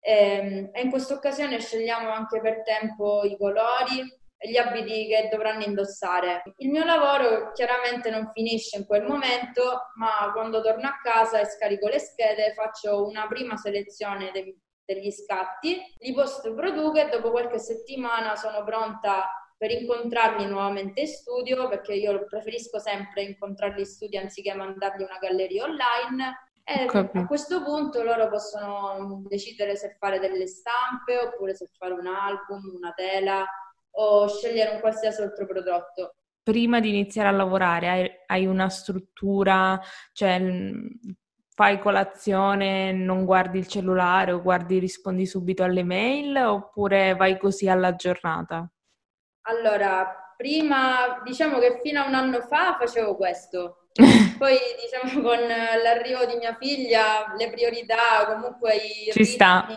ehm, 0.00 0.70
e 0.72 0.80
in 0.80 0.90
questa 0.90 1.14
occasione 1.14 1.60
scegliamo 1.60 2.10
anche 2.10 2.40
per 2.40 2.62
tempo 2.62 3.22
i 3.24 3.36
colori, 3.36 4.02
gli 4.38 4.56
abiti 4.56 5.06
che 5.06 5.28
dovranno 5.30 5.64
indossare. 5.64 6.42
Il 6.58 6.70
mio 6.70 6.84
lavoro 6.84 7.52
chiaramente 7.52 8.10
non 8.10 8.30
finisce 8.32 8.76
in 8.76 8.86
quel 8.86 9.04
momento, 9.04 9.90
ma 9.94 10.30
quando 10.32 10.60
torno 10.60 10.86
a 10.86 10.98
casa 11.02 11.40
e 11.40 11.46
scarico 11.46 11.88
le 11.88 11.98
schede 11.98 12.52
faccio 12.52 13.06
una 13.06 13.26
prima 13.26 13.56
selezione 13.56 14.30
de- 14.32 14.58
degli 14.84 15.10
scatti, 15.10 15.80
li 15.98 16.12
post 16.12 16.52
produco 16.54 16.98
e 16.98 17.08
dopo 17.08 17.30
qualche 17.30 17.58
settimana 17.58 18.36
sono 18.36 18.62
pronta 18.62 19.28
per 19.58 19.70
incontrarli 19.70 20.46
nuovamente 20.46 21.00
in 21.00 21.06
studio, 21.08 21.68
perché 21.68 21.94
io 21.94 22.24
preferisco 22.26 22.78
sempre 22.78 23.22
incontrarli 23.22 23.80
in 23.80 23.86
studio 23.86 24.20
anziché 24.20 24.54
mandargli 24.54 25.02
una 25.02 25.18
galleria 25.18 25.64
online. 25.64 26.50
E 26.68 26.84
a 26.90 27.26
questo 27.26 27.62
punto 27.62 28.02
loro 28.02 28.28
possono 28.28 29.22
decidere 29.28 29.76
se 29.76 29.96
fare 30.00 30.18
delle 30.18 30.48
stampe 30.48 31.16
oppure 31.16 31.54
se 31.54 31.70
fare 31.78 31.92
un 31.94 32.08
album, 32.08 32.74
una 32.74 32.92
tela, 32.92 33.46
o 33.98 34.28
scegliere 34.28 34.74
un 34.74 34.80
qualsiasi 34.80 35.22
altro 35.22 35.46
prodotto. 35.46 36.14
Prima 36.42 36.80
di 36.80 36.88
iniziare 36.88 37.28
a 37.28 37.32
lavorare 37.32 37.88
hai, 37.88 38.10
hai 38.26 38.46
una 38.46 38.68
struttura, 38.68 39.80
cioè 40.12 40.40
fai 41.56 41.78
colazione, 41.78 42.92
non 42.92 43.24
guardi 43.24 43.58
il 43.58 43.66
cellulare 43.66 44.32
o 44.32 44.42
guardi, 44.42 44.78
rispondi 44.78 45.26
subito 45.26 45.64
alle 45.64 45.82
mail 45.82 46.36
oppure 46.36 47.14
vai 47.14 47.38
così 47.38 47.68
alla 47.68 47.94
giornata? 47.96 48.70
Allora, 49.48 50.34
prima 50.36 51.20
diciamo 51.24 51.58
che 51.58 51.80
fino 51.82 52.02
a 52.02 52.06
un 52.06 52.14
anno 52.14 52.42
fa 52.42 52.76
facevo 52.78 53.16
questo. 53.16 53.88
Poi 54.38 54.58
diciamo 54.82 55.26
con 55.26 55.38
l'arrivo 55.38 56.26
di 56.26 56.36
mia 56.36 56.54
figlia 56.60 57.34
le 57.36 57.50
priorità, 57.50 58.26
comunque 58.26 58.74
i, 58.74 59.10
ritmi, 59.12 59.74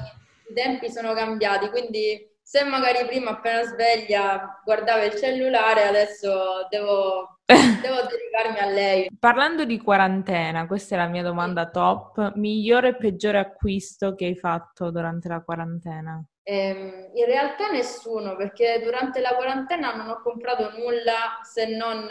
i 0.49 0.53
tempi 0.53 0.91
sono 0.91 1.13
cambiati, 1.13 1.69
quindi 1.69 2.28
se 2.49 2.63
magari 2.63 3.05
prima 3.05 3.29
appena 3.29 3.61
sveglia 3.61 4.59
guardava 4.63 5.03
il 5.03 5.13
cellulare, 5.13 5.83
adesso 5.83 6.65
devo, 6.71 7.41
devo 7.45 8.01
dedicarmi 8.09 8.57
a 8.57 8.65
lei. 8.65 9.07
Parlando 9.19 9.65
di 9.65 9.77
quarantena, 9.77 10.65
questa 10.65 10.95
è 10.95 10.97
la 10.97 11.05
mia 11.05 11.21
domanda 11.21 11.69
top, 11.69 12.33
migliore 12.37 12.87
e 12.87 12.95
peggiore 12.95 13.37
acquisto 13.37 14.15
che 14.15 14.25
hai 14.25 14.35
fatto 14.35 14.89
durante 14.89 15.27
la 15.27 15.43
quarantena? 15.43 16.25
Eh, 16.41 17.11
in 17.13 17.25
realtà 17.25 17.69
nessuno, 17.69 18.35
perché 18.35 18.81
durante 18.83 19.21
la 19.21 19.35
quarantena 19.35 19.93
non 19.93 20.09
ho 20.09 20.19
comprato 20.23 20.71
nulla 20.75 21.41
se 21.43 21.67
non 21.67 22.07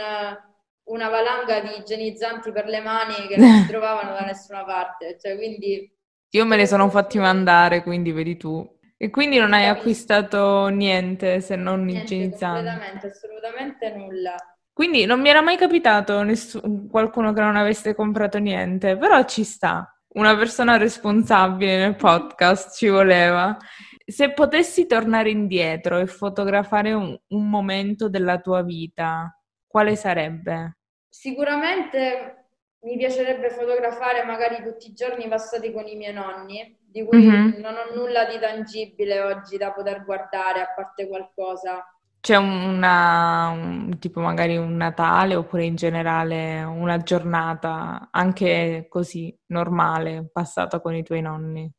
una 0.84 1.08
valanga 1.08 1.58
di 1.58 1.78
igienizzanti 1.80 2.52
per 2.52 2.66
le 2.66 2.80
mani 2.80 3.26
che 3.26 3.36
non 3.38 3.62
si 3.62 3.66
trovavano 3.74 4.12
da 4.12 4.20
nessuna 4.20 4.62
parte. 4.62 5.18
Cioè, 5.18 5.34
quindi... 5.34 5.92
Io 6.30 6.44
me 6.44 6.54
ne 6.54 6.66
sono 6.66 6.88
fatti 6.90 7.18
mandare, 7.18 7.82
quindi 7.82 8.12
vedi 8.12 8.36
tu. 8.36 8.77
E 9.00 9.10
quindi 9.10 9.38
non 9.38 9.52
hai 9.52 9.66
acquistato 9.66 10.66
niente 10.66 11.40
se 11.40 11.54
non 11.54 11.84
niente, 11.84 12.02
igienizzante? 12.14 12.68
Assolutamente, 12.68 13.06
assolutamente 13.06 13.94
nulla. 13.94 14.34
Quindi 14.72 15.04
non 15.04 15.20
mi 15.20 15.28
era 15.28 15.40
mai 15.40 15.56
capitato 15.56 16.24
nessun, 16.24 16.88
qualcuno 16.88 17.32
che 17.32 17.40
non 17.40 17.54
avesse 17.54 17.94
comprato 17.94 18.38
niente, 18.38 18.96
però 18.96 19.22
ci 19.24 19.44
sta. 19.44 19.88
Una 20.14 20.36
persona 20.36 20.76
responsabile 20.76 21.78
nel 21.78 21.94
podcast 21.96 22.76
ci 22.76 22.88
voleva. 22.88 23.56
Se 24.04 24.32
potessi 24.32 24.86
tornare 24.86 25.30
indietro 25.30 25.98
e 25.98 26.06
fotografare 26.08 26.92
un, 26.92 27.16
un 27.28 27.48
momento 27.48 28.08
della 28.08 28.40
tua 28.40 28.62
vita, 28.62 29.32
quale 29.64 29.94
sarebbe? 29.94 30.78
Sicuramente 31.08 32.48
mi 32.80 32.96
piacerebbe 32.96 33.50
fotografare 33.50 34.24
magari 34.24 34.60
tutti 34.64 34.88
i 34.88 34.92
giorni 34.92 35.28
passati 35.28 35.70
con 35.72 35.86
i 35.86 35.94
miei 35.94 36.12
nonni 36.12 36.77
di 36.90 37.04
cui 37.04 37.18
mm-hmm. 37.18 37.60
non 37.60 37.74
ho 37.74 37.94
nulla 37.94 38.24
di 38.24 38.38
tangibile 38.38 39.20
oggi 39.20 39.56
da 39.56 39.72
poter 39.72 40.04
guardare 40.04 40.60
a 40.60 40.72
parte 40.74 41.06
qualcosa. 41.06 41.84
C'è 42.20 42.36
una, 42.36 43.48
un, 43.48 43.98
tipo 43.98 44.20
magari 44.20 44.56
un 44.56 44.76
Natale 44.76 45.36
oppure 45.36 45.64
in 45.64 45.76
generale 45.76 46.62
una 46.62 46.98
giornata 46.98 48.08
anche 48.10 48.86
così 48.88 49.36
normale 49.46 50.28
passata 50.32 50.80
con 50.80 50.94
i 50.94 51.04
tuoi 51.04 51.20
nonni? 51.20 51.70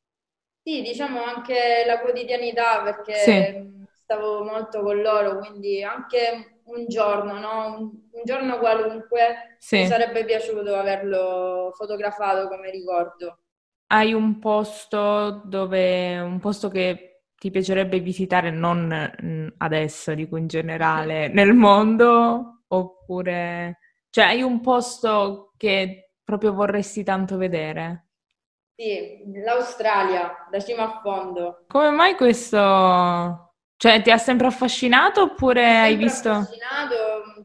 Sì, 0.63 0.81
diciamo 0.81 1.23
anche 1.23 1.83
la 1.85 1.99
quotidianità 1.99 2.81
perché 2.83 3.15
sì. 3.15 3.87
stavo 3.91 4.43
molto 4.43 4.81
con 4.81 5.01
loro, 5.01 5.39
quindi 5.39 5.83
anche 5.83 6.61
un 6.65 6.85
giorno, 6.87 7.39
no? 7.39 7.65
un, 7.65 7.81
un 8.11 8.21
giorno 8.23 8.59
qualunque 8.59 9.55
sì. 9.57 9.79
mi 9.79 9.87
sarebbe 9.87 10.23
piaciuto 10.23 10.75
averlo 10.75 11.73
fotografato 11.75 12.47
come 12.47 12.69
ricordo 12.69 13.39
hai 13.91 14.13
un 14.13 14.39
posto 14.39 15.41
dove, 15.45 16.19
un 16.19 16.39
posto 16.39 16.69
che 16.69 17.23
ti 17.35 17.49
piacerebbe 17.49 17.99
visitare 17.99 18.51
non 18.51 19.11
mm, 19.23 19.47
adesso, 19.57 20.13
dico 20.13 20.37
in 20.37 20.47
generale, 20.47 21.29
nel 21.29 21.53
mondo? 21.53 22.63
Oppure, 22.67 23.79
cioè 24.09 24.25
hai 24.25 24.41
un 24.41 24.61
posto 24.61 25.53
che 25.57 26.11
proprio 26.23 26.53
vorresti 26.53 27.03
tanto 27.03 27.37
vedere? 27.37 28.09
Sì, 28.75 29.23
l'Australia, 29.43 30.47
da 30.49 30.59
cima 30.59 30.83
a 30.83 30.99
fondo. 31.01 31.65
Come 31.67 31.89
mai 31.89 32.15
questo? 32.15 33.55
Cioè, 33.75 34.01
ti 34.01 34.11
ha 34.11 34.17
sempre 34.17 34.47
affascinato 34.47 35.21
oppure 35.21 35.79
hai 35.79 35.95
visto... 35.95 36.29
affascinato, 36.29 36.95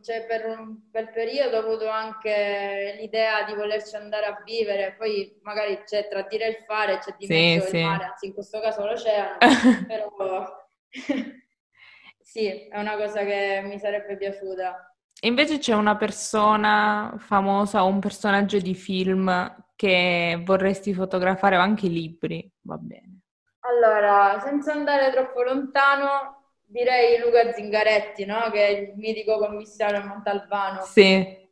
cioè, 0.05 0.27
per 0.27 0.45
un 0.47 0.77
bel 0.91 1.09
periodo 1.11 1.57
ho 1.57 1.61
avuto 1.61 1.89
anche 1.89 2.97
l'idea 3.01 3.43
di 3.45 3.55
volerci 3.55 3.97
andare 3.97 4.27
a 4.27 4.43
vivere, 4.45 4.95
poi 4.99 5.41
magari 5.43 5.83
c'è 5.85 6.09
tra 6.09 6.23
dire 6.23 6.45
e 6.45 6.49
il 6.51 6.65
fare, 6.67 6.99
c'è 6.99 7.15
di 7.17 7.27
mezzo 7.27 7.69
sì, 7.69 7.79
il 7.79 7.85
mare, 7.87 8.05
anzi 8.05 8.27
in 8.27 8.35
questo 8.35 8.61
caso 8.61 8.85
l'oceano, 8.85 9.39
però 9.89 10.69
sì, 12.21 12.69
è 12.69 12.79
una 12.79 12.97
cosa 12.97 13.25
che 13.25 13.63
mi 13.65 13.79
sarebbe 13.79 14.19
piaciuta. 14.19 14.95
Invece 15.23 15.57
c'è 15.57 15.73
una 15.73 15.97
persona 15.97 17.15
famosa 17.17 17.83
o 17.83 17.87
un 17.87 17.99
personaggio 17.99 18.59
di 18.59 18.75
film 18.75 19.65
che 19.75 20.39
vorresti 20.45 20.93
fotografare 20.93 21.57
o 21.57 21.61
anche 21.61 21.89
libri, 21.89 22.47
va 22.61 22.77
bene. 22.77 23.21
Allora, 23.61 24.39
senza 24.41 24.73
andare 24.73 25.11
troppo 25.11 25.43
lontano, 25.43 26.44
direi 26.75 27.21
Luca 27.21 27.53
Zingaretti, 27.53 28.25
no? 28.25 28.51
che 28.51 28.67
è 28.67 28.71
il 28.71 28.93
mitico 28.97 29.39
commissario 29.39 30.05
Montalbano. 30.05 30.83
Sì. 30.83 31.43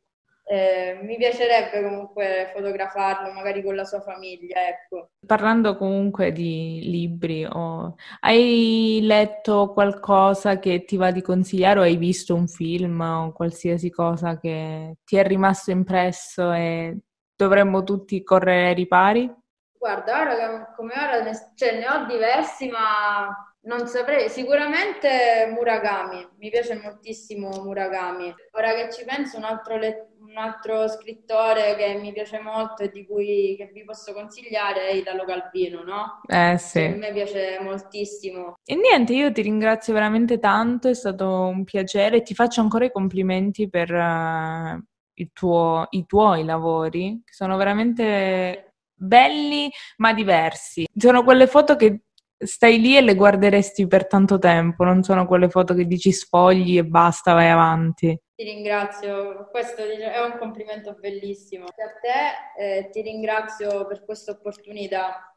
Eh, 0.44 0.98
mi 1.04 1.16
piacerebbe 1.16 1.80
comunque 1.80 2.50
fotografarlo, 2.52 3.32
magari 3.32 3.62
con 3.62 3.76
la 3.76 3.84
sua 3.84 4.00
famiglia, 4.00 4.66
ecco. 4.66 5.10
Parlando 5.24 5.76
comunque 5.76 6.32
di 6.32 6.80
libri, 6.82 7.44
oh, 7.44 7.94
hai 8.20 8.98
letto 9.02 9.72
qualcosa 9.72 10.58
che 10.58 10.84
ti 10.84 10.96
va 10.96 11.12
di 11.12 11.22
consigliare 11.22 11.78
o 11.78 11.82
hai 11.82 11.96
visto 11.96 12.34
un 12.34 12.48
film 12.48 13.00
o 13.00 13.32
qualsiasi 13.32 13.90
cosa 13.90 14.38
che 14.40 14.96
ti 15.04 15.16
è 15.16 15.24
rimasto 15.24 15.70
impresso 15.70 16.50
e 16.50 16.98
dovremmo 17.36 17.84
tutti 17.84 18.24
correre 18.24 18.66
ai 18.66 18.74
ripari? 18.74 19.32
Guarda, 19.78 20.20
ora 20.20 20.72
come 20.74 20.92
ora 20.94 21.22
ne, 21.22 21.32
cioè, 21.54 21.78
ne 21.78 21.88
ho 21.88 22.06
diversi, 22.06 22.68
ma 22.68 23.51
non 23.64 23.86
saprei, 23.86 24.28
sicuramente 24.28 25.48
Murakami, 25.52 26.28
mi 26.38 26.50
piace 26.50 26.80
moltissimo 26.82 27.48
Murakami. 27.62 28.34
Ora 28.52 28.72
che 28.74 28.90
ci 28.92 29.04
penso, 29.04 29.36
un 29.36 29.44
altro, 29.44 29.76
let- 29.76 30.08
un 30.20 30.36
altro 30.36 30.88
scrittore 30.88 31.76
che 31.76 31.98
mi 32.00 32.12
piace 32.12 32.40
molto 32.40 32.82
e 32.82 32.90
di 32.90 33.06
cui 33.06 33.56
vi 33.72 33.84
posso 33.84 34.12
consigliare 34.12 34.88
è 34.88 34.94
Italo 34.94 35.24
Calvino, 35.24 35.82
no? 35.84 36.20
Eh 36.26 36.58
sì. 36.58 36.80
Che 36.80 36.86
a 36.86 36.96
me 36.96 37.12
piace 37.12 37.58
moltissimo. 37.60 38.54
E 38.64 38.74
niente, 38.74 39.12
io 39.12 39.30
ti 39.30 39.42
ringrazio 39.42 39.92
veramente 39.92 40.38
tanto, 40.38 40.88
è 40.88 40.94
stato 40.94 41.46
un 41.46 41.62
piacere 41.62 42.16
e 42.16 42.22
ti 42.22 42.34
faccio 42.34 42.60
ancora 42.62 42.84
i 42.84 42.92
complimenti 42.92 43.68
per 43.68 43.92
uh, 43.92 44.82
il 45.14 45.30
tuo, 45.32 45.86
i 45.90 46.04
tuoi 46.06 46.44
lavori, 46.44 47.22
che 47.24 47.32
sono 47.32 47.56
veramente 47.56 48.74
belli 48.92 49.70
ma 49.98 50.12
diversi. 50.12 50.86
Sono 50.96 51.22
quelle 51.22 51.46
foto 51.46 51.76
che 51.76 52.02
stai 52.44 52.80
lì 52.80 52.96
e 52.96 53.00
le 53.00 53.14
guarderesti 53.14 53.86
per 53.86 54.06
tanto 54.06 54.38
tempo, 54.38 54.84
non 54.84 55.02
sono 55.02 55.26
quelle 55.26 55.48
foto 55.48 55.74
che 55.74 55.86
dici 55.86 56.12
sfogli 56.12 56.78
e 56.78 56.84
basta, 56.84 57.32
vai 57.32 57.50
avanti. 57.50 58.18
Ti 58.34 58.44
ringrazio, 58.44 59.48
questo 59.50 59.82
è 59.82 60.20
un 60.20 60.36
complimento 60.38 60.96
bellissimo. 60.98 61.66
A 61.66 61.70
te 62.00 62.78
eh, 62.78 62.90
ti 62.90 63.02
ringrazio 63.02 63.86
per 63.86 64.04
questa 64.04 64.32
opportunità. 64.32 65.31